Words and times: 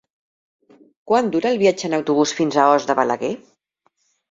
Quant 1.11 1.29
dura 1.35 1.51
el 1.51 1.61
viatge 1.65 1.87
en 1.91 1.97
autobús 1.99 2.35
fins 2.41 2.59
a 2.59 2.67
Os 2.79 2.91
de 2.91 2.99
Balaguer? 3.03 3.33